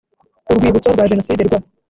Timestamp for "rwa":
0.95-1.09, 1.47-1.59